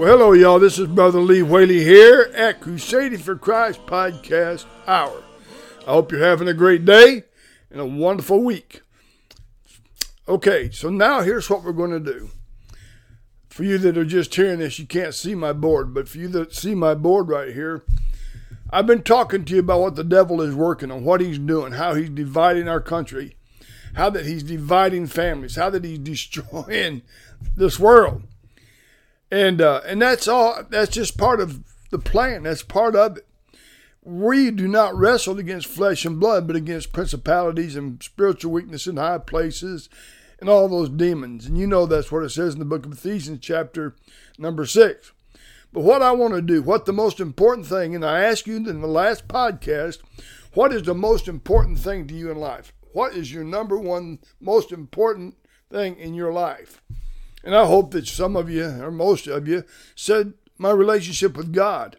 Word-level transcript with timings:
Well, 0.00 0.16
hello, 0.16 0.32
y'all. 0.32 0.58
This 0.58 0.78
is 0.78 0.86
Brother 0.86 1.20
Lee 1.20 1.42
Whaley 1.42 1.84
here 1.84 2.32
at 2.34 2.62
Crusading 2.62 3.18
for 3.18 3.36
Christ 3.36 3.84
Podcast 3.84 4.64
Hour. 4.86 5.22
I 5.86 5.90
hope 5.90 6.10
you're 6.10 6.24
having 6.24 6.48
a 6.48 6.54
great 6.54 6.86
day 6.86 7.24
and 7.70 7.82
a 7.82 7.84
wonderful 7.84 8.42
week. 8.42 8.80
Okay, 10.26 10.70
so 10.70 10.88
now 10.88 11.20
here's 11.20 11.50
what 11.50 11.62
we're 11.62 11.72
going 11.72 11.90
to 11.90 12.00
do. 12.00 12.30
For 13.50 13.62
you 13.62 13.76
that 13.76 13.98
are 13.98 14.06
just 14.06 14.34
hearing 14.34 14.60
this, 14.60 14.78
you 14.78 14.86
can't 14.86 15.12
see 15.12 15.34
my 15.34 15.52
board, 15.52 15.92
but 15.92 16.08
for 16.08 16.16
you 16.16 16.28
that 16.28 16.54
see 16.54 16.74
my 16.74 16.94
board 16.94 17.28
right 17.28 17.52
here, 17.52 17.84
I've 18.70 18.86
been 18.86 19.02
talking 19.02 19.44
to 19.44 19.52
you 19.52 19.60
about 19.60 19.80
what 19.80 19.96
the 19.96 20.02
devil 20.02 20.40
is 20.40 20.54
working 20.54 20.90
on, 20.90 21.04
what 21.04 21.20
he's 21.20 21.38
doing, 21.38 21.72
how 21.72 21.92
he's 21.92 22.08
dividing 22.08 22.70
our 22.70 22.80
country, 22.80 23.36
how 23.96 24.08
that 24.08 24.24
he's 24.24 24.44
dividing 24.44 25.08
families, 25.08 25.56
how 25.56 25.68
that 25.68 25.84
he's 25.84 25.98
destroying 25.98 27.02
this 27.54 27.78
world 27.78 28.22
and 29.30 29.60
uh, 29.60 29.80
and 29.86 30.00
that's 30.02 30.28
all. 30.28 30.62
That's 30.68 30.90
just 30.90 31.18
part 31.18 31.40
of 31.40 31.62
the 31.90 31.98
plan. 31.98 32.44
That's 32.44 32.62
part 32.62 32.96
of 32.96 33.18
it. 33.18 33.26
We 34.02 34.50
do 34.50 34.66
not 34.66 34.96
wrestle 34.96 35.38
against 35.38 35.66
flesh 35.66 36.04
and 36.04 36.18
blood, 36.18 36.46
but 36.46 36.56
against 36.56 36.92
principalities 36.92 37.76
and 37.76 38.02
spiritual 38.02 38.52
weakness 38.52 38.86
in 38.86 38.96
high 38.96 39.18
places, 39.18 39.88
and 40.40 40.48
all 40.48 40.68
those 40.68 40.88
demons. 40.88 41.46
And 41.46 41.58
you 41.58 41.66
know 41.66 41.86
that's 41.86 42.10
what 42.10 42.24
it 42.24 42.30
says 42.30 42.54
in 42.54 42.58
the 42.58 42.64
book 42.64 42.86
of 42.86 42.92
Ephesians, 42.92 43.40
chapter 43.42 43.94
number 44.38 44.64
six. 44.64 45.12
But 45.72 45.82
what 45.82 46.02
I 46.02 46.12
want 46.12 46.34
to 46.34 46.42
do, 46.42 46.62
what 46.62 46.86
the 46.86 46.92
most 46.92 47.20
important 47.20 47.66
thing, 47.66 47.94
and 47.94 48.04
I 48.04 48.22
asked 48.22 48.46
you 48.46 48.56
in 48.56 48.64
the 48.64 48.86
last 48.88 49.28
podcast, 49.28 49.98
what 50.54 50.72
is 50.72 50.82
the 50.82 50.94
most 50.94 51.28
important 51.28 51.78
thing 51.78 52.08
to 52.08 52.14
you 52.14 52.30
in 52.30 52.38
life? 52.38 52.72
What 52.92 53.14
is 53.14 53.32
your 53.32 53.44
number 53.44 53.78
one 53.78 54.18
most 54.40 54.72
important 54.72 55.36
thing 55.70 55.96
in 55.96 56.14
your 56.14 56.32
life? 56.32 56.82
And 57.42 57.54
I 57.54 57.64
hope 57.66 57.92
that 57.92 58.06
some 58.06 58.36
of 58.36 58.50
you, 58.50 58.64
or 58.64 58.90
most 58.90 59.26
of 59.26 59.48
you, 59.48 59.64
said 59.94 60.34
my 60.58 60.70
relationship 60.70 61.36
with 61.36 61.52
God. 61.52 61.96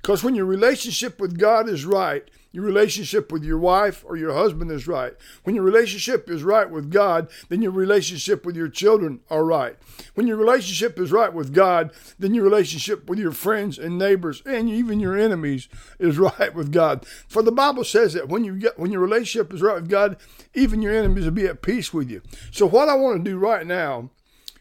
Because 0.00 0.24
when 0.24 0.34
your 0.34 0.46
relationship 0.46 1.20
with 1.20 1.38
God 1.38 1.68
is 1.68 1.84
right, 1.84 2.28
your 2.52 2.64
relationship 2.64 3.32
with 3.32 3.44
your 3.44 3.58
wife 3.58 4.04
or 4.06 4.16
your 4.16 4.34
husband 4.34 4.70
is 4.70 4.86
right. 4.86 5.14
When 5.44 5.54
your 5.54 5.64
relationship 5.64 6.28
is 6.28 6.42
right 6.42 6.68
with 6.68 6.90
God, 6.90 7.28
then 7.48 7.62
your 7.62 7.70
relationship 7.72 8.44
with 8.44 8.56
your 8.56 8.68
children 8.68 9.20
are 9.30 9.44
right. 9.44 9.76
When 10.14 10.26
your 10.26 10.36
relationship 10.36 10.98
is 10.98 11.10
right 11.10 11.32
with 11.32 11.54
God, 11.54 11.92
then 12.18 12.34
your 12.34 12.44
relationship 12.44 13.08
with 13.08 13.18
your 13.18 13.32
friends 13.32 13.78
and 13.78 13.96
neighbors 13.96 14.42
and 14.44 14.68
even 14.68 15.00
your 15.00 15.16
enemies 15.16 15.68
is 15.98 16.18
right 16.38 16.54
with 16.54 16.72
God. 16.72 17.06
For 17.26 17.42
the 17.42 17.52
Bible 17.52 17.84
says 17.84 18.12
that 18.12 18.28
when 18.28 18.44
you 18.44 18.58
get 18.58 18.78
when 18.78 18.92
your 18.92 19.00
relationship 19.00 19.52
is 19.54 19.62
right 19.62 19.76
with 19.76 19.88
God, 19.88 20.16
even 20.52 20.82
your 20.82 20.94
enemies 20.94 21.24
will 21.24 21.32
be 21.32 21.46
at 21.46 21.62
peace 21.62 21.94
with 21.94 22.10
you. 22.10 22.20
So 22.50 22.66
what 22.66 22.88
I 22.88 22.94
want 22.94 23.24
to 23.24 23.30
do 23.30 23.38
right 23.38 23.66
now 23.66 24.10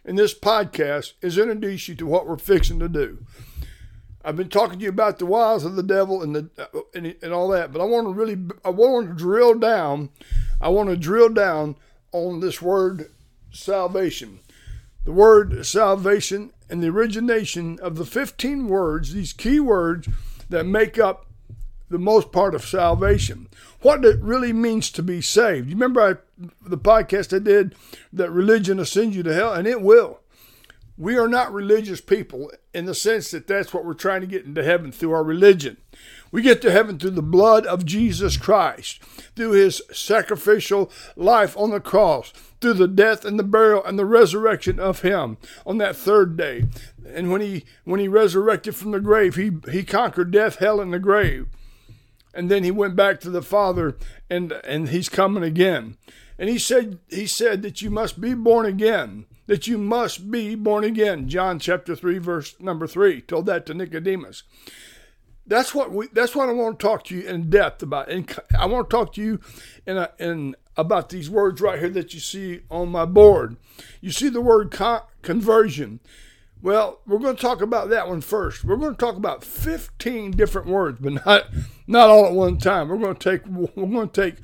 in 0.03 0.15
this 0.15 0.37
podcast 0.37 1.13
is 1.21 1.37
introduce 1.37 1.87
you 1.87 1.95
to 1.95 2.05
what 2.05 2.27
we're 2.27 2.37
fixing 2.37 2.79
to 2.79 2.89
do. 2.89 3.25
I've 4.23 4.35
been 4.35 4.49
talking 4.49 4.79
to 4.79 4.83
you 4.83 4.89
about 4.89 5.19
the 5.19 5.25
wiles 5.25 5.65
of 5.65 5.75
the 5.75 5.83
devil 5.83 6.21
and 6.21 6.35
the 6.35 6.49
uh, 6.57 6.81
and, 6.93 7.15
and 7.21 7.33
all 7.33 7.47
that, 7.49 7.71
but 7.71 7.81
I 7.81 7.85
want 7.85 8.07
to 8.07 8.13
really 8.13 8.37
I 8.63 8.69
want 8.69 9.07
to 9.07 9.13
drill 9.15 9.55
down. 9.55 10.09
I 10.59 10.69
want 10.69 10.89
to 10.89 10.97
drill 10.97 11.29
down 11.29 11.75
on 12.11 12.39
this 12.39 12.61
word 12.61 13.11
salvation. 13.51 14.39
The 15.05 15.11
word 15.11 15.65
salvation 15.65 16.51
and 16.69 16.83
the 16.83 16.89
origination 16.89 17.79
of 17.81 17.95
the 17.95 18.05
15 18.05 18.67
words, 18.67 19.13
these 19.13 19.33
key 19.33 19.59
words 19.59 20.07
that 20.49 20.65
make 20.65 20.99
up 20.99 21.25
the 21.91 21.99
most 21.99 22.31
part 22.31 22.55
of 22.55 22.65
salvation. 22.65 23.47
What 23.81 24.05
it 24.05 24.21
really 24.21 24.53
means 24.53 24.89
to 24.91 25.03
be 25.03 25.21
saved. 25.21 25.69
You 25.69 25.75
remember 25.75 26.01
I, 26.01 26.47
the 26.65 26.77
podcast 26.77 27.35
I 27.35 27.39
did 27.39 27.75
that 28.13 28.31
religion 28.31 28.77
will 28.77 28.85
send 28.85 29.13
you 29.13 29.23
to 29.23 29.33
hell, 29.33 29.53
and 29.53 29.67
it 29.67 29.81
will. 29.81 30.19
We 30.97 31.17
are 31.17 31.27
not 31.27 31.53
religious 31.53 31.99
people 31.99 32.51
in 32.73 32.85
the 32.85 32.93
sense 32.93 33.31
that 33.31 33.47
that's 33.47 33.73
what 33.73 33.85
we're 33.85 33.93
trying 33.93 34.21
to 34.21 34.27
get 34.27 34.45
into 34.45 34.63
heaven 34.63 34.91
through 34.91 35.13
our 35.13 35.23
religion. 35.23 35.77
We 36.31 36.41
get 36.41 36.61
to 36.61 36.71
heaven 36.71 36.99
through 36.99 37.11
the 37.11 37.21
blood 37.21 37.65
of 37.65 37.85
Jesus 37.85 38.37
Christ, 38.37 39.01
through 39.35 39.51
his 39.51 39.81
sacrificial 39.91 40.91
life 41.15 41.57
on 41.57 41.71
the 41.71 41.79
cross, 41.79 42.31
through 42.61 42.73
the 42.73 42.87
death 42.87 43.25
and 43.25 43.39
the 43.39 43.43
burial 43.43 43.83
and 43.83 43.97
the 43.97 44.05
resurrection 44.05 44.79
of 44.79 45.01
him 45.01 45.37
on 45.65 45.79
that 45.79 45.95
third 45.95 46.37
day. 46.37 46.65
And 47.05 47.31
when 47.31 47.41
he 47.41 47.65
when 47.83 47.99
he 47.99 48.07
resurrected 48.07 48.75
from 48.75 48.91
the 48.91 48.99
grave, 48.99 49.35
he 49.35 49.51
he 49.71 49.83
conquered 49.83 50.31
death, 50.31 50.57
hell, 50.57 50.79
and 50.79 50.93
the 50.93 50.99
grave 50.99 51.47
and 52.33 52.49
then 52.49 52.63
he 52.63 52.71
went 52.71 52.95
back 52.95 53.19
to 53.21 53.29
the 53.29 53.41
father 53.41 53.97
and 54.29 54.51
and 54.63 54.89
he's 54.89 55.09
coming 55.09 55.43
again. 55.43 55.97
And 56.37 56.49
he 56.49 56.57
said 56.57 56.99
he 57.09 57.27
said 57.27 57.61
that 57.61 57.81
you 57.81 57.89
must 57.89 58.19
be 58.19 58.33
born 58.33 58.65
again 58.65 59.25
that 59.51 59.67
you 59.67 59.77
must 59.77 60.31
be 60.31 60.55
born 60.55 60.85
again. 60.85 61.27
John 61.27 61.59
chapter 61.59 61.93
3 61.93 62.19
verse 62.19 62.55
number 62.61 62.87
3 62.87 63.19
told 63.19 63.47
that 63.47 63.65
to 63.65 63.73
nicodemus. 63.73 64.43
That's 65.45 65.75
what 65.75 65.91
we 65.91 66.07
that's 66.13 66.33
what 66.33 66.47
i 66.47 66.53
want 66.53 66.79
to 66.79 66.87
talk 66.87 67.03
to 67.05 67.15
you 67.15 67.27
in 67.27 67.49
depth 67.49 67.83
about. 67.83 68.09
And 68.09 68.33
i 68.57 68.65
want 68.65 68.89
to 68.89 68.95
talk 68.95 69.13
to 69.15 69.21
you 69.21 69.41
in 69.85 69.97
a, 69.97 70.11
in 70.19 70.55
about 70.77 71.09
these 71.09 71.29
words 71.29 71.59
right 71.59 71.79
here 71.79 71.89
that 71.89 72.13
you 72.13 72.21
see 72.21 72.61
on 72.69 72.87
my 72.89 73.03
board. 73.03 73.57
You 73.99 74.11
see 74.11 74.29
the 74.29 74.39
word 74.39 74.71
con- 74.71 75.01
conversion. 75.21 75.99
Well, 76.61 77.01
we're 77.05 77.19
going 77.19 77.35
to 77.35 77.41
talk 77.41 77.61
about 77.61 77.89
that 77.89 78.07
one 78.07 78.21
first. 78.21 78.63
We're 78.63 78.77
going 78.77 78.95
to 78.95 78.99
talk 78.99 79.17
about 79.17 79.43
15 79.43 80.31
different 80.31 80.67
words, 80.67 80.99
but 81.01 81.25
not 81.25 81.47
not 81.91 82.09
all 82.09 82.25
at 82.25 82.33
one 82.33 82.57
time. 82.57 82.89
We're 82.89 82.97
going 82.97 83.15
to 83.15 83.31
take 83.31 83.45
we're 83.47 83.85
going 83.85 84.09
to 84.09 84.21
take 84.21 84.37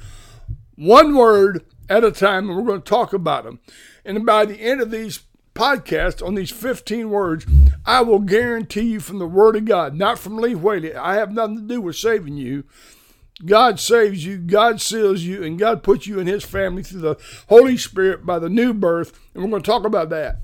one 0.76 1.16
word 1.16 1.66
at 1.90 2.04
a 2.04 2.12
time 2.12 2.50
and 2.50 2.58
we're 2.58 2.66
going 2.66 2.82
to 2.82 2.90
talk 2.90 3.14
about 3.14 3.46
them. 3.46 3.60
And 4.06 4.26
by 4.26 4.46
the 4.46 4.62
end 4.62 4.82
of 4.82 4.92
these 4.92 5.22
podcasts 5.56 6.26
on 6.26 6.36
these 6.36 6.52
15 6.52 7.10
words, 7.10 7.46
I 7.86 8.02
will 8.02 8.20
guarantee 8.20 8.82
you 8.82 9.00
from 9.00 9.20
the 9.20 9.28
word 9.28 9.56
of 9.56 9.66
God, 9.66 9.96
not 9.96 10.20
from 10.20 10.38
Lee 10.38 10.56
Whaley. 10.56 10.96
I 10.96 11.16
have 11.16 11.32
nothing 11.32 11.56
to 11.56 11.62
do 11.62 11.82
with 11.82 11.96
saving 11.96 12.38
you. 12.38 12.64
God 13.46 13.80
saves 13.80 14.26
you, 14.26 14.38
God 14.40 14.82
seals 14.82 15.22
you, 15.22 15.44
and 15.44 15.60
God 15.60 15.84
puts 15.84 16.08
you 16.08 16.20
in 16.20 16.28
his 16.28 16.44
family 16.44 16.84
through 16.84 17.02
the 17.02 17.16
Holy 17.50 17.78
Spirit 17.78 18.26
by 18.26 18.40
the 18.40 18.50
new 18.50 18.74
birth. 18.74 19.20
And 19.34 19.44
we're 19.44 19.50
going 19.50 19.62
to 19.62 19.70
talk 19.70 19.86
about 19.86 20.10
that. 20.10 20.40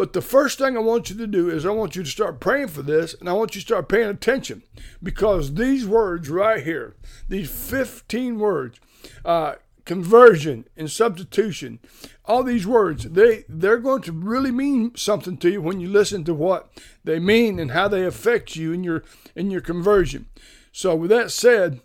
But 0.00 0.14
the 0.14 0.22
first 0.22 0.56
thing 0.56 0.78
I 0.78 0.80
want 0.80 1.10
you 1.10 1.16
to 1.18 1.26
do 1.26 1.50
is 1.50 1.66
I 1.66 1.72
want 1.72 1.94
you 1.94 2.02
to 2.02 2.08
start 2.08 2.40
praying 2.40 2.68
for 2.68 2.80
this 2.80 3.12
and 3.12 3.28
I 3.28 3.34
want 3.34 3.54
you 3.54 3.60
to 3.60 3.66
start 3.66 3.90
paying 3.90 4.08
attention 4.08 4.62
because 5.02 5.56
these 5.56 5.86
words 5.86 6.30
right 6.30 6.64
here, 6.64 6.96
these 7.28 7.50
15 7.50 8.38
words, 8.38 8.80
uh, 9.26 9.56
conversion 9.84 10.64
and 10.74 10.90
substitution, 10.90 11.80
all 12.24 12.42
these 12.42 12.66
words, 12.66 13.10
they, 13.10 13.44
they're 13.46 13.76
going 13.76 14.00
to 14.00 14.12
really 14.12 14.50
mean 14.50 14.96
something 14.96 15.36
to 15.36 15.50
you 15.50 15.60
when 15.60 15.80
you 15.80 15.88
listen 15.90 16.24
to 16.24 16.32
what 16.32 16.72
they 17.04 17.18
mean 17.18 17.58
and 17.58 17.72
how 17.72 17.86
they 17.86 18.06
affect 18.06 18.56
you 18.56 18.72
in 18.72 18.82
your, 18.82 19.04
in 19.36 19.50
your 19.50 19.60
conversion. 19.60 20.30
So 20.72 20.96
with 20.96 21.10
that 21.10 21.30
said, 21.30 21.82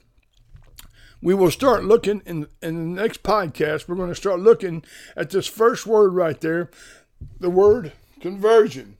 we 1.21 1.33
will 1.33 1.51
start 1.51 1.83
looking 1.83 2.21
in, 2.25 2.47
in 2.61 2.95
the 2.95 3.01
next 3.01 3.23
podcast. 3.23 3.89
We're 3.89 3.95
going 3.95 4.07
to 4.07 4.15
start 4.15 4.39
looking 4.39 4.85
at 5.17 5.31
this 5.31 5.47
first 5.47 5.85
word 5.85 6.13
right 6.13 6.39
there, 6.39 6.69
the 7.41 7.49
word 7.49 7.91
conversion. 8.19 8.97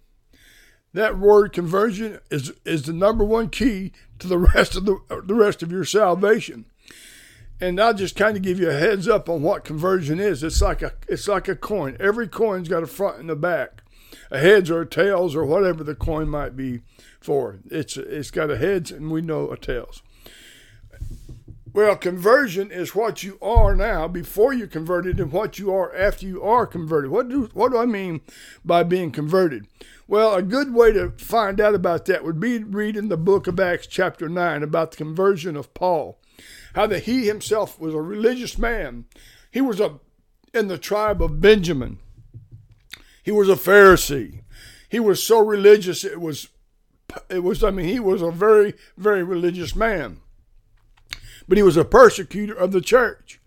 That 0.94 1.18
word 1.18 1.52
conversion 1.52 2.20
is, 2.32 2.54
is 2.64 2.84
the 2.84 2.94
number 2.94 3.26
one 3.26 3.50
key 3.50 3.92
to 4.20 4.28
the 4.28 4.38
rest 4.38 4.76
of 4.76 4.86
the, 4.86 4.98
the 5.26 5.36
rest 5.36 5.62
of 5.62 5.72
your 5.72 5.84
salvation. 5.84 6.66
And 7.60 7.80
I'll 7.80 7.94
just 7.94 8.16
kind 8.16 8.36
of 8.38 8.44
give 8.44 8.60
you 8.60 8.70
a 8.70 8.78
heads 8.78 9.08
up 9.08 9.30
on 9.30 9.42
what 9.42 9.64
conversion 9.64 10.20
is. 10.20 10.44
It's 10.44 10.62
like 10.62 10.82
a 10.82 10.94
it's 11.08 11.28
like 11.28 11.48
a 11.48 11.56
coin. 11.56 11.96
Every 12.00 12.28
coin's 12.28 12.68
got 12.68 12.84
a 12.84 12.88
front 12.88 13.20
and 13.20 13.30
a 13.30 13.36
back, 13.36 13.82
a 14.30 14.40
heads 14.40 14.70
or 14.70 14.82
a 14.82 14.90
tails 14.90 15.36
or 15.36 15.46
whatever 15.46 15.84
the 15.84 15.96
coin 15.96 16.28
might 16.28 16.58
be 16.58 16.82
for. 17.22 17.60
It's 17.70 17.96
it's 17.96 18.32
got 18.32 18.52
a 18.52 18.58
heads 18.58 18.92
and 18.92 19.10
we 19.10 19.22
know 19.22 19.52
a 19.52 19.58
tails. 19.58 20.02
Well, 21.76 21.98
conversion 21.98 22.72
is 22.72 22.96
what 22.96 23.22
you 23.22 23.38
are 23.42 23.76
now 23.76 24.08
before 24.08 24.54
you're 24.54 24.66
converted 24.66 25.20
and 25.20 25.30
what 25.30 25.60
you 25.60 25.74
are 25.74 25.94
after 25.94 26.26
you 26.26 26.42
are 26.42 26.66
converted. 26.66 27.12
What 27.12 27.28
do, 27.28 27.50
what 27.52 27.74
do 27.74 27.78
I 27.78 27.86
mean 27.86 28.22
by 28.64 28.84
being 28.84 29.12
converted? 29.12 29.68
Well, 30.08 30.36
a 30.36 30.42
good 30.42 30.74
way 30.74 30.94
to 30.94 31.12
find 31.18 31.60
out 31.60 31.76
about 31.76 32.06
that 32.06 32.24
would 32.24 32.40
be 32.40 32.60
reading 32.60 33.10
the 33.10 33.18
book 33.18 33.46
of 33.46 33.60
Acts, 33.60 33.88
chapter 33.88 34.30
9, 34.30 34.64
about 34.64 34.92
the 34.92 34.98
conversion 34.98 35.58
of 35.58 35.74
Paul. 35.74 36.18
How 36.76 36.88
that 36.88 37.04
he 37.04 37.28
himself 37.28 37.78
was 37.78 37.94
a 37.94 38.02
religious 38.02 38.58
man. 38.58 39.04
He 39.52 39.60
was 39.60 39.82
a, 39.82 40.00
in 40.54 40.70
the 40.70 40.78
tribe 40.78 41.22
of 41.22 41.42
Benjamin. 41.42 42.00
He 43.22 43.32
was 43.32 43.50
a 43.50 43.56
Pharisee. 43.56 44.44
He 44.88 45.02
was 45.02 45.22
so 45.22 45.46
religious, 45.46 46.06
it 46.06 46.22
was, 46.22 46.48
it 47.30 47.44
was, 47.44 47.66
I 47.66 47.72
mean, 47.72 47.90
he 47.90 48.00
was 48.00 48.22
a 48.22 48.32
very, 48.32 48.76
very 48.96 49.24
religious 49.24 49.76
man 49.76 50.22
but 51.48 51.58
he 51.58 51.64
was 51.64 51.78
a 51.78 51.86
persecutor 51.86 52.54
of 52.54 52.72
the 52.72 52.82
church. 52.82 53.40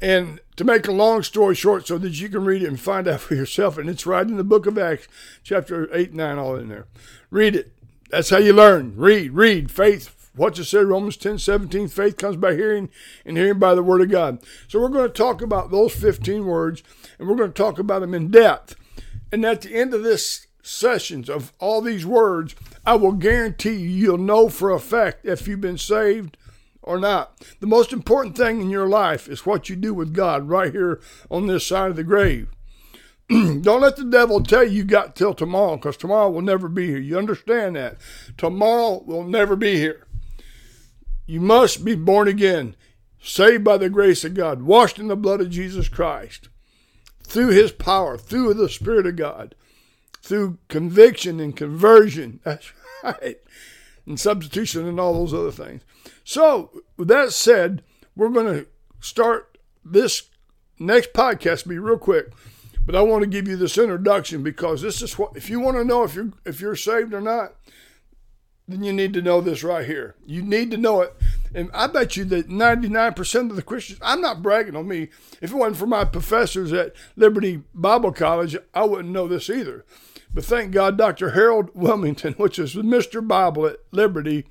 And 0.00 0.40
to 0.56 0.64
make 0.64 0.86
a 0.86 0.92
long 0.92 1.22
story 1.22 1.54
short, 1.54 1.86
so 1.86 1.98
that 1.98 2.20
you 2.20 2.28
can 2.28 2.44
read 2.44 2.62
it 2.62 2.68
and 2.68 2.78
find 2.78 3.08
out 3.08 3.20
for 3.20 3.34
yourself, 3.34 3.78
and 3.78 3.88
it's 3.88 4.06
right 4.06 4.26
in 4.26 4.36
the 4.36 4.44
book 4.44 4.66
of 4.66 4.78
Acts, 4.78 5.08
chapter 5.42 5.88
8 5.94 6.14
9, 6.14 6.38
all 6.38 6.56
in 6.56 6.68
there. 6.68 6.86
Read 7.30 7.56
it. 7.56 7.72
That's 8.10 8.30
how 8.30 8.38
you 8.38 8.52
learn. 8.52 8.94
Read, 8.96 9.32
read. 9.32 9.70
Faith, 9.70 10.30
what 10.34 10.56
you 10.56 10.64
say, 10.64 10.78
Romans 10.78 11.16
10 11.16 11.38
17, 11.38 11.88
faith 11.88 12.16
comes 12.16 12.36
by 12.36 12.54
hearing, 12.54 12.90
and 13.24 13.36
hearing 13.36 13.58
by 13.58 13.74
the 13.74 13.82
word 13.82 14.00
of 14.00 14.10
God. 14.10 14.38
So 14.68 14.80
we're 14.80 14.88
going 14.88 15.08
to 15.08 15.12
talk 15.12 15.42
about 15.42 15.70
those 15.70 15.94
15 15.94 16.46
words, 16.46 16.82
and 17.18 17.28
we're 17.28 17.36
going 17.36 17.52
to 17.52 17.62
talk 17.62 17.78
about 17.78 18.00
them 18.00 18.14
in 18.14 18.30
depth. 18.30 18.76
And 19.32 19.44
at 19.44 19.62
the 19.62 19.74
end 19.74 19.92
of 19.94 20.04
this 20.04 20.46
sessions 20.62 21.28
of 21.28 21.52
all 21.58 21.80
these 21.80 22.06
words, 22.06 22.54
I 22.86 22.94
will 22.94 23.12
guarantee 23.12 23.74
you 23.74 23.88
you'll 23.88 24.18
know 24.18 24.48
for 24.48 24.70
a 24.70 24.78
fact 24.78 25.24
if 25.24 25.48
you've 25.48 25.60
been 25.60 25.78
saved 25.78 26.36
or 26.88 26.98
not. 26.98 27.46
The 27.60 27.66
most 27.66 27.92
important 27.92 28.34
thing 28.34 28.62
in 28.62 28.70
your 28.70 28.88
life 28.88 29.28
is 29.28 29.44
what 29.44 29.68
you 29.68 29.76
do 29.76 29.92
with 29.92 30.14
God 30.14 30.48
right 30.48 30.72
here 30.72 31.00
on 31.30 31.46
this 31.46 31.66
side 31.66 31.90
of 31.90 31.96
the 31.96 32.02
grave. 32.02 32.48
Don't 33.28 33.82
let 33.82 33.96
the 33.96 34.06
devil 34.06 34.42
tell 34.42 34.64
you 34.64 34.70
you 34.70 34.84
got 34.84 35.14
till 35.14 35.34
tomorrow 35.34 35.76
because 35.76 35.98
tomorrow 35.98 36.30
will 36.30 36.40
never 36.40 36.66
be 36.66 36.86
here. 36.86 36.98
You 36.98 37.18
understand 37.18 37.76
that? 37.76 37.98
Tomorrow 38.38 39.02
will 39.04 39.24
never 39.24 39.54
be 39.54 39.76
here. 39.76 40.06
You 41.26 41.42
must 41.42 41.84
be 41.84 41.94
born 41.94 42.26
again, 42.26 42.74
saved 43.22 43.64
by 43.64 43.76
the 43.76 43.90
grace 43.90 44.24
of 44.24 44.32
God, 44.32 44.62
washed 44.62 44.98
in 44.98 45.08
the 45.08 45.16
blood 45.16 45.42
of 45.42 45.50
Jesus 45.50 45.88
Christ, 45.88 46.48
through 47.22 47.48
his 47.48 47.70
power, 47.70 48.16
through 48.16 48.54
the 48.54 48.70
Spirit 48.70 49.06
of 49.06 49.16
God, 49.16 49.54
through 50.22 50.56
conviction 50.68 51.38
and 51.38 51.54
conversion. 51.54 52.40
That's 52.44 52.72
right. 53.04 53.36
And 54.08 54.18
substitution 54.18 54.88
and 54.88 54.98
all 54.98 55.12
those 55.12 55.34
other 55.34 55.52
things. 55.52 55.82
So, 56.24 56.82
with 56.96 57.08
that 57.08 57.32
said, 57.32 57.82
we're 58.16 58.30
going 58.30 58.46
to 58.46 58.66
start 59.00 59.58
this 59.84 60.24
next 60.78 61.12
podcast, 61.12 61.68
be 61.68 61.78
real 61.78 61.98
quick. 61.98 62.32
But 62.84 62.96
I 62.96 63.02
want 63.02 63.22
to 63.22 63.28
give 63.28 63.46
you 63.46 63.56
this 63.56 63.76
introduction 63.76 64.42
because 64.42 64.80
this 64.80 65.02
is 65.02 65.18
what 65.18 65.36
if 65.36 65.50
you 65.50 65.60
want 65.60 65.76
to 65.76 65.84
know 65.84 66.04
if 66.04 66.14
you're 66.14 66.32
if 66.46 66.58
you're 66.58 66.74
saved 66.74 67.12
or 67.12 67.20
not, 67.20 67.54
then 68.66 68.82
you 68.82 68.94
need 68.94 69.12
to 69.12 69.22
know 69.22 69.42
this 69.42 69.62
right 69.62 69.84
here. 69.84 70.14
You 70.24 70.40
need 70.40 70.70
to 70.70 70.78
know 70.78 71.02
it. 71.02 71.14
And 71.54 71.70
I 71.74 71.86
bet 71.86 72.16
you 72.16 72.24
that 72.26 72.48
99% 72.48 73.50
of 73.50 73.56
the 73.56 73.62
Christians, 73.62 73.98
I'm 74.02 74.20
not 74.20 74.42
bragging 74.42 74.76
on 74.76 74.88
me. 74.88 75.08
If 75.40 75.50
it 75.50 75.54
wasn't 75.54 75.78
for 75.78 75.86
my 75.86 76.04
professors 76.04 76.72
at 76.72 76.94
Liberty 77.16 77.62
Bible 77.74 78.12
College, 78.12 78.56
I 78.74 78.84
wouldn't 78.84 79.12
know 79.12 79.28
this 79.28 79.48
either. 79.48 79.84
But 80.32 80.44
thank 80.44 80.72
God, 80.72 80.98
Dr. 80.98 81.30
Harold 81.30 81.72
Willmington, 81.74 82.38
which 82.38 82.58
is 82.58 82.74
Mr. 82.74 83.26
Bible 83.26 83.66
at 83.66 83.78
Liberty, 83.90 84.46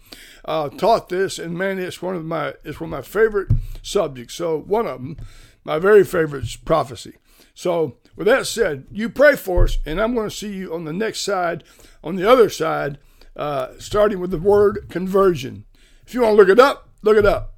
uh, 0.46 0.70
taught 0.70 1.10
this, 1.10 1.40
and 1.40 1.58
man, 1.58 1.80
it's 1.80 2.02
one 2.02 2.16
of 2.16 2.26
my 2.26 2.56
it's 2.64 2.80
one 2.80 2.94
of 2.94 2.98
my 2.98 3.02
favorite 3.02 3.52
subjects. 3.82 4.36
So 4.36 4.60
one 4.60 4.88
of 4.88 5.02
them, 5.02 5.18
my 5.64 5.80
very 5.80 6.04
favorite 6.04 6.44
is 6.44 6.56
prophecy. 6.56 7.16
So 7.54 7.98
with 8.16 8.28
that 8.28 8.48
said, 8.48 8.86
you 8.92 9.10
pray 9.10 9.36
for 9.36 9.64
us, 9.64 9.78
and 9.86 10.00
I'm 10.00 10.14
going 10.14 10.30
to 10.30 10.36
see 10.36 10.54
you 10.54 10.74
on 10.74 10.86
the 10.86 10.94
next 10.94 11.22
side, 11.22 11.64
on 12.04 12.16
the 12.16 12.30
other 12.30 12.50
side, 12.50 12.98
uh, 13.36 13.70
starting 13.78 14.20
with 14.20 14.32
the 14.32 14.38
word 14.38 14.88
conversion. 14.90 15.66
If 16.06 16.14
you 16.14 16.22
want 16.22 16.34
to 16.34 16.38
look 16.38 16.50
it 16.50 16.60
up, 16.60 16.90
look 17.02 17.18
it 17.18 17.26
up. 17.26 17.54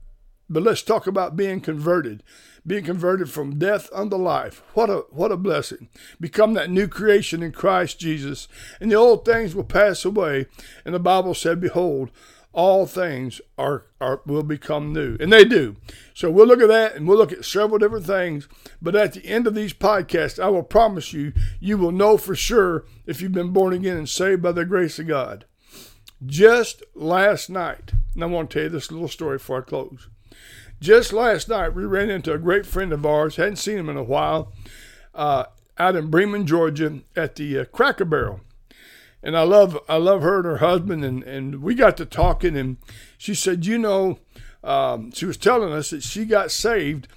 But 0.50 0.64
let's 0.64 0.82
talk 0.82 1.06
about 1.06 1.36
being 1.36 1.62
converted, 1.62 2.24
being 2.70 2.86
converted 2.86 3.30
from 3.30 3.58
death 3.58 3.90
unto 3.92 4.16
life. 4.16 4.62
What 4.76 4.90
a 4.90 5.00
what 5.10 5.32
a 5.32 5.38
blessing! 5.38 5.90
Become 6.22 6.54
that 6.54 6.70
new 6.70 6.88
creation 6.88 7.44
in 7.44 7.52
Christ 7.52 8.00
Jesus, 8.00 8.48
and 8.80 8.92
the 8.92 8.96
old 8.96 9.26
things 9.26 9.54
will 9.54 9.66
pass 9.66 10.06
away. 10.06 10.46
And 10.86 10.96
the 10.96 11.00
Bible 11.00 11.34
said, 11.34 11.60
"Behold, 11.60 12.12
all 12.54 12.86
things 12.86 13.42
are, 13.58 13.86
are 14.00 14.22
will 14.26 14.44
become 14.44 14.94
new. 14.94 15.18
And 15.20 15.34
they 15.34 15.46
do. 15.46 15.78
So 16.14 16.32
we'll 16.32 16.48
look 16.48 16.62
at 16.62 16.68
that 16.68 16.96
and 16.96 17.08
we'll 17.08 17.18
look 17.18 17.32
at 17.32 17.46
several 17.46 17.80
different 17.80 18.06
things. 18.06 18.48
But 18.82 18.96
at 18.96 19.14
the 19.14 19.26
end 19.26 19.48
of 19.48 19.56
these 19.56 19.74
podcasts, 19.74 20.42
I 20.42 20.50
will 20.50 20.64
promise 20.64 21.14
you, 21.14 21.34
you 21.60 21.78
will 21.78 21.92
know 21.92 22.18
for 22.18 22.36
sure 22.36 22.86
if 23.06 23.22
you've 23.22 23.32
been 23.32 23.54
born 23.54 23.74
again 23.74 23.98
and 23.98 24.10
saved 24.10 24.42
by 24.42 24.52
the 24.52 24.66
grace 24.66 25.00
of 25.00 25.08
God. 25.08 25.46
Just 26.26 26.84
last 26.96 27.50
night, 27.50 27.94
and 28.14 28.24
I 28.24 28.28
want 28.28 28.50
to 28.50 28.54
tell 28.54 28.64
you 28.64 28.70
this 28.70 28.92
little 28.92 29.08
story 29.08 29.38
before 29.38 29.60
I 29.60 29.62
close. 29.62 30.08
Just 30.80 31.12
last 31.12 31.50
night, 31.50 31.76
we 31.76 31.84
ran 31.84 32.10
into 32.10 32.34
a 32.34 32.38
great 32.38 32.66
friend 32.66 32.94
of 32.94 33.06
ours, 33.06 33.36
hadn't 33.36 33.58
seen 33.58 33.78
him 33.78 33.90
in 33.90 33.98
a 33.98 34.04
while, 34.04 34.54
uh, 35.14 35.46
out 35.78 35.96
in 35.96 36.10
Bremen, 36.10 36.46
Georgia, 36.46 37.00
at 37.16 37.36
the 37.36 37.60
uh, 37.60 37.66
Cracker 37.66 38.06
Barrel 38.06 38.42
and 39.22 39.38
I 39.38 39.44
love 39.44 39.78
I 39.88 39.98
love 39.98 40.22
her 40.22 40.38
and 40.38 40.46
her 40.46 40.58
husband, 40.58 41.04
and 41.04 41.24
and 41.24 41.62
we 41.62 41.76
got 41.76 41.98
to 41.98 42.06
talking, 42.06 42.56
and 42.56 42.78
she 43.18 43.36
said, 43.36 43.66
you 43.66 43.78
know, 43.78 44.20
um, 44.64 45.12
she 45.12 45.26
was 45.26 45.38
telling 45.38 45.74
us 45.74 45.90
that 45.90 46.04
she 46.04 46.26
got 46.26 46.52
saved 46.52 47.08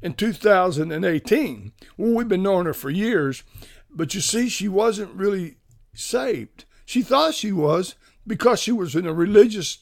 in 0.00 0.14
2018. 0.14 1.72
Well, 1.96 2.14
we've 2.14 2.28
been 2.28 2.42
knowing 2.42 2.66
her 2.66 2.74
for 2.74 2.90
years, 2.90 3.42
but 3.90 4.14
you 4.14 4.20
see, 4.20 4.48
she 4.48 4.68
wasn't 4.68 5.14
really 5.14 5.56
saved. 5.94 6.64
She 6.84 7.02
thought 7.02 7.34
she 7.34 7.52
was 7.52 7.96
because 8.26 8.60
she 8.60 8.72
was 8.72 8.94
in 8.94 9.06
a 9.06 9.12
religious 9.12 9.78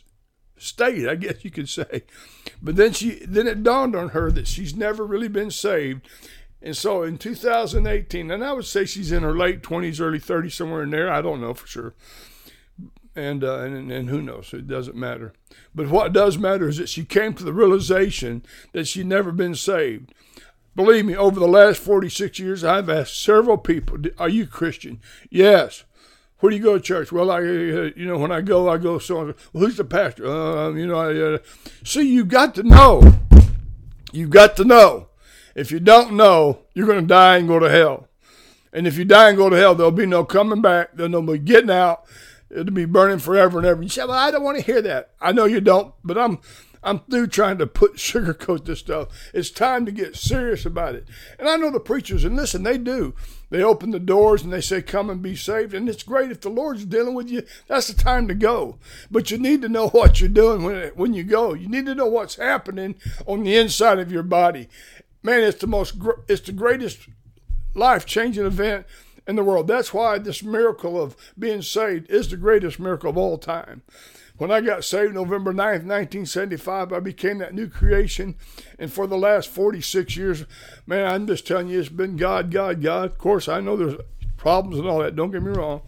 state, 0.58 1.08
I 1.08 1.14
guess 1.14 1.44
you 1.44 1.50
could 1.50 1.69
say. 1.69 2.05
But 2.62 2.76
then 2.76 2.93
she 2.93 3.25
then 3.26 3.47
it 3.47 3.62
dawned 3.62 3.94
on 3.94 4.11
her 4.11 4.31
that 4.31 4.49
she's 4.49 4.75
never 4.75 5.05
really 5.05 5.29
been 5.29 5.50
saved, 5.50 6.08
and 6.62 6.76
so 6.76 7.03
in 7.03 7.19
2018, 7.19 8.31
and 8.31 8.44
I 8.44 8.53
would 8.53 8.64
say 8.64 8.85
she's 8.85 9.12
in 9.12 9.23
her 9.23 9.37
late 9.37 9.62
20s, 9.62 10.00
early 10.00 10.19
30s, 10.19 10.53
somewhere 10.53 10.82
in 10.82 10.91
there. 10.91 11.12
I 11.12 11.23
don't 11.23 11.41
know 11.41 11.55
for 11.55 11.67
sure. 11.67 11.94
And, 13.14 13.44
uh, 13.44 13.61
and, 13.61 13.91
and 13.91 14.11
who 14.11 14.20
knows? 14.20 14.53
It 14.53 14.67
doesn't 14.67 14.97
matter. 14.97 15.32
But 15.75 15.88
what 15.88 16.12
does 16.12 16.38
matter 16.38 16.69
is 16.69 16.79
that 16.79 16.88
she 16.88 17.05
came 17.05 17.35
to 17.35 17.44
the 17.44 17.52
realization 17.52 18.44
that 18.73 18.88
she'd 18.88 19.06
never 19.06 19.32
been 19.32 19.55
saved. 19.55 20.12
Believe 20.75 21.06
me, 21.06 21.17
over 21.17 21.41
the 21.41 21.47
last 21.47 21.79
46 21.79 22.38
years, 22.38 22.64
I've 22.64 22.91
asked 22.91 23.23
several 23.23 23.56
people, 23.59 23.99
Are 24.19 24.29
you 24.29 24.47
Christian? 24.47 25.00
Yes. 25.31 25.85
Where 26.38 26.50
do 26.50 26.56
you 26.56 26.62
go 26.62 26.75
to 26.75 26.81
church? 26.81 27.12
Well, 27.12 27.31
I, 27.31 27.38
uh, 27.38 27.41
you 27.97 28.06
know, 28.06 28.19
when 28.19 28.31
I 28.31 28.43
go, 28.43 28.69
I 28.69 28.79
go 28.79 28.99
so. 28.99 29.35
Well, 29.53 29.65
who's 29.65 29.77
the 29.77 29.85
pastor? 29.85 30.27
Uh, 30.27 30.71
you 30.73 30.87
know, 30.87 30.99
I, 30.99 31.35
uh, 31.35 31.38
see, 31.85 32.03
you 32.03 32.25
got 32.25 32.55
to 32.56 32.62
know. 32.62 33.19
You 34.12 34.29
got 34.29 34.56
to 34.56 34.65
know 34.65 35.09
if 35.56 35.73
you 35.73 35.81
don't 35.81 36.12
know, 36.12 36.61
you're 36.75 36.87
going 36.87 37.00
to 37.00 37.06
die 37.06 37.38
and 37.38 37.49
go 37.49 37.59
to 37.59 37.71
hell. 37.71 38.09
And 38.73 38.87
if 38.87 38.99
you 38.99 39.06
die 39.06 39.31
and 39.31 39.38
go 39.38 39.49
to 39.49 39.56
hell, 39.56 39.75
there'll 39.75 39.91
be 39.91 40.05
no 40.05 40.23
coming 40.23 40.61
back. 40.61 40.91
There'll 40.94 41.09
be 41.09 41.27
no 41.27 41.33
be 41.33 41.38
getting 41.38 41.71
out. 41.71 42.05
It'll 42.50 42.65
be 42.67 42.85
burning 42.85 43.19
forever 43.19 43.59
and 43.59 43.67
ever. 43.67 43.83
You 43.83 43.88
say, 43.88 44.03
well, 44.03 44.12
I 44.12 44.31
don't 44.31 44.43
want 44.43 44.59
to 44.59 44.65
hear 44.65 44.83
that. 44.83 45.12
I 45.19 45.33
know 45.33 45.47
you 45.47 45.62
don't, 45.62 45.94
but 46.05 46.19
I'm 46.19 46.38
I'm 46.82 47.00
through 47.00 47.28
trying 47.28 47.58
to 47.58 47.67
put 47.67 47.94
sugarcoat 47.96 48.64
this 48.64 48.81
stuff. 48.81 49.08
It's 49.34 49.50
time 49.50 49.87
to 49.87 49.93
get 49.93 50.17
serious 50.17 50.64
about 50.67 50.94
it. 50.94 51.06
And 51.38 51.49
I 51.49 51.56
know 51.56 51.70
the 51.70 51.81
preachers, 51.81 52.25
and 52.25 52.37
listen, 52.37 52.62
they 52.62 52.78
do. 52.78 53.14
They 53.49 53.62
open 53.62 53.93
the 53.93 54.00
doors 54.00 54.43
and 54.43 54.52
they 54.52 54.61
say, 54.61 54.82
Come 54.82 55.08
and 55.08 55.23
be 55.23 55.37
saved. 55.37 55.73
And 55.73 55.88
it's 55.88 56.02
great 56.02 56.32
if 56.32 56.40
the 56.40 56.49
Lord's 56.49 56.84
dealing 56.84 57.14
with 57.14 57.31
you, 57.31 57.43
that's 57.69 57.87
the 57.87 57.94
time 57.94 58.26
to 58.28 58.34
go. 58.34 58.78
But 59.11 59.30
you 59.30 59.38
need 59.38 59.62
to 59.62 59.68
know 59.68 59.88
what 59.90 60.21
you're 60.21 60.28
doing 60.28 60.64
when, 60.64 60.88
when 60.90 61.14
you 61.14 61.23
go. 61.23 61.54
You 61.54 61.68
need 61.68 61.87
to 61.87 61.95
know 61.95 62.06
what's 62.06 62.37
happening 62.37 62.97
on 63.26 63.45
the 63.45 63.56
inside 63.56 63.99
of 63.99 64.11
your 64.11 64.25
body 64.25 64.68
man, 65.26 65.42
it's 65.42 65.59
the 65.59 65.66
most, 65.66 65.97
it's 66.28 66.42
the 66.42 66.52
greatest 66.52 67.09
life 67.75 68.06
changing 68.06 68.47
event 68.47 68.87
in 69.26 69.37
the 69.37 69.45
world. 69.45 69.66
That's 69.66 69.92
why 69.92 70.18
this 70.18 70.42
miracle 70.42 71.00
of 71.00 71.16
being 71.38 71.62
saved 71.62 72.11
is 72.11 72.28
the 72.28 72.37
greatest 72.37 72.78
miracle 72.78 73.11
of 73.11 73.16
all 73.16 73.38
time. 73.38 73.83
When 74.38 74.50
I 74.50 74.61
got 74.61 74.85
saved 74.85 75.14
November 75.14 75.52
9th, 75.52 75.85
1975, 75.87 76.92
I 76.92 77.00
became 77.00 77.38
that 77.38 77.54
new 77.54 77.68
creation. 77.68 78.35
And 78.78 78.92
for 78.92 79.06
the 79.06 79.16
last 79.16 79.49
46 79.49 80.16
years, 80.16 80.45
man, 80.87 81.11
I'm 81.11 81.26
just 81.26 81.47
telling 81.47 81.68
you, 81.68 81.80
it's 81.80 81.88
been 81.88 82.16
God, 82.16 82.50
God, 82.50 82.83
God. 82.83 83.06
Of 83.06 83.18
course, 83.18 83.49
I 83.49 83.61
know 83.61 83.76
there's 83.76 83.99
problems 84.37 84.78
and 84.78 84.87
all 84.87 84.99
that, 84.99 85.16
don't 85.16 85.30
get 85.30 85.42
me 85.42 85.52
wrong. 85.52 85.83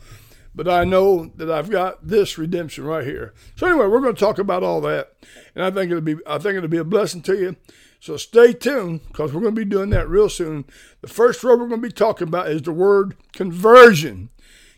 But 0.54 0.66
I 0.66 0.84
know 0.84 1.30
that 1.36 1.50
I've 1.50 1.70
got 1.70 2.08
this 2.08 2.38
redemption 2.38 2.84
right 2.84 3.04
here. 3.04 3.34
So 3.54 3.66
anyway, 3.66 3.86
we're 3.86 4.00
going 4.00 4.14
to 4.14 4.20
talk 4.20 4.38
about 4.38 4.64
all 4.64 4.80
that. 4.80 5.12
And 5.54 5.62
I 5.62 5.70
think 5.70 5.90
it'll 5.90 6.00
be 6.00 6.16
I 6.26 6.38
think 6.38 6.56
it'll 6.56 6.68
be 6.68 6.78
a 6.78 6.84
blessing 6.84 7.22
to 7.22 7.38
you. 7.38 7.56
So 8.00 8.16
stay 8.16 8.52
tuned 8.52 9.00
because 9.08 9.32
we're 9.32 9.40
going 9.40 9.54
to 9.54 9.60
be 9.60 9.68
doing 9.68 9.90
that 9.90 10.08
real 10.08 10.28
soon. 10.28 10.64
The 11.00 11.08
first 11.08 11.42
word 11.42 11.58
we're 11.58 11.68
going 11.68 11.82
to 11.82 11.88
be 11.88 11.92
talking 11.92 12.28
about 12.28 12.48
is 12.48 12.62
the 12.62 12.72
word 12.72 13.16
conversion. 13.32 14.30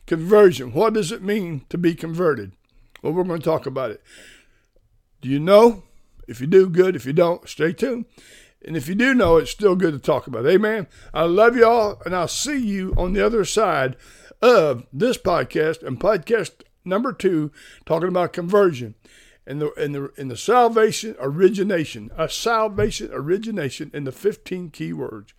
Conversion. 0.06 0.72
What 0.72 0.94
does 0.94 1.12
it 1.12 1.22
mean 1.22 1.64
to 1.68 1.78
be 1.78 1.94
converted? 1.94 2.52
Well, 3.02 3.12
we're 3.12 3.24
going 3.24 3.40
to 3.40 3.44
talk 3.44 3.66
about 3.66 3.90
it. 3.90 4.02
Do 5.20 5.28
you 5.28 5.38
know? 5.38 5.84
If 6.26 6.40
you 6.40 6.46
do, 6.46 6.68
good. 6.68 6.96
If 6.96 7.04
you 7.06 7.12
don't, 7.12 7.48
stay 7.48 7.72
tuned. 7.72 8.06
And 8.64 8.76
if 8.76 8.88
you 8.88 8.94
do 8.94 9.14
know, 9.14 9.36
it's 9.36 9.50
still 9.50 9.76
good 9.76 9.92
to 9.92 9.98
talk 9.98 10.26
about. 10.26 10.46
Amen. 10.46 10.86
I 11.12 11.24
love 11.24 11.56
you 11.56 11.66
all, 11.66 12.00
and 12.04 12.14
I'll 12.14 12.28
see 12.28 12.58
you 12.58 12.94
on 12.96 13.12
the 13.12 13.24
other 13.24 13.44
side 13.44 13.96
of 14.42 14.86
this 14.92 15.18
podcast 15.18 15.82
and 15.82 16.00
podcast 16.00 16.62
number 16.84 17.12
two, 17.12 17.52
talking 17.84 18.08
about 18.08 18.32
conversion 18.32 18.94
in 19.50 19.58
the 19.58 19.72
in 19.72 19.90
the 19.90 20.12
in 20.16 20.28
the 20.28 20.36
salvation 20.36 21.16
origination, 21.18 22.12
a 22.16 22.28
salvation 22.28 23.10
origination 23.12 23.90
in 23.92 24.04
the 24.04 24.12
15 24.12 24.70
key 24.70 24.92
words. 24.92 25.34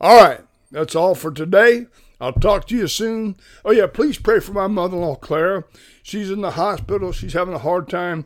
All 0.00 0.20
right, 0.20 0.40
that's 0.72 0.96
all 0.96 1.14
for 1.14 1.30
today. 1.30 1.86
I'll 2.20 2.32
talk 2.32 2.66
to 2.66 2.76
you 2.76 2.88
soon. 2.88 3.36
Oh 3.64 3.70
yeah, 3.70 3.86
please 3.86 4.18
pray 4.18 4.40
for 4.40 4.52
my 4.52 4.66
mother-in-law 4.66 5.16
Clara. 5.16 5.62
She's 6.02 6.28
in 6.28 6.40
the 6.40 6.52
hospital. 6.52 7.12
She's 7.12 7.34
having 7.34 7.54
a 7.54 7.58
hard 7.58 7.88
time. 7.88 8.24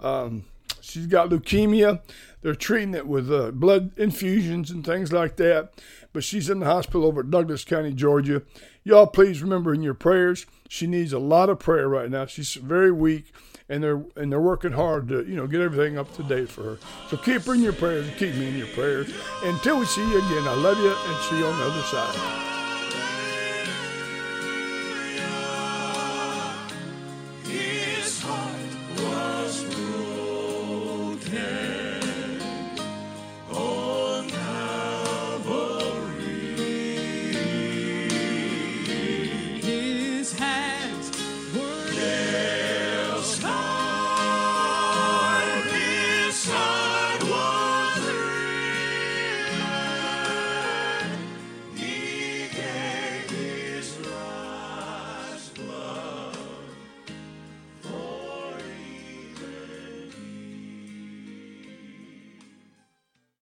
Um, 0.00 0.46
she's 0.80 1.06
got 1.06 1.28
leukemia. 1.28 2.00
They're 2.42 2.54
treating 2.54 2.94
it 2.94 3.06
with 3.06 3.32
uh, 3.32 3.52
blood 3.52 3.92
infusions 3.96 4.70
and 4.70 4.84
things 4.84 5.12
like 5.12 5.36
that. 5.36 5.70
But 6.12 6.24
she's 6.24 6.50
in 6.50 6.58
the 6.58 6.66
hospital 6.66 7.06
over 7.06 7.20
at 7.20 7.30
Douglas 7.30 7.64
County, 7.64 7.92
Georgia. 7.92 8.42
Y'all, 8.84 9.06
please 9.06 9.42
remember 9.42 9.72
in 9.72 9.82
your 9.82 9.94
prayers. 9.94 10.44
She 10.68 10.86
needs 10.86 11.12
a 11.12 11.18
lot 11.18 11.48
of 11.48 11.58
prayer 11.58 11.88
right 11.88 12.10
now. 12.10 12.26
She's 12.26 12.54
very 12.54 12.92
weak 12.92 13.32
and 13.68 13.82
they're 13.82 14.02
and 14.16 14.30
they're 14.30 14.40
working 14.40 14.72
hard 14.72 15.08
to 15.08 15.24
you 15.24 15.34
know 15.34 15.46
get 15.46 15.60
everything 15.60 15.98
up 15.98 16.14
to 16.16 16.22
date 16.22 16.48
for 16.48 16.62
her. 16.62 16.78
So 17.08 17.16
keep 17.16 17.42
her 17.42 17.54
in 17.54 17.62
your 17.62 17.72
prayers 17.72 18.06
and 18.06 18.16
keep 18.16 18.34
me 18.34 18.48
in 18.48 18.58
your 18.58 18.66
prayers. 18.68 19.12
Until 19.42 19.78
we 19.78 19.86
see 19.86 20.06
you 20.10 20.18
again, 20.18 20.46
I 20.46 20.54
love 20.54 20.78
you 20.78 20.94
and 20.94 21.24
see 21.24 21.38
you 21.38 21.46
on 21.46 21.58
the 21.58 21.64
other 21.64 21.82
side. 21.82 22.51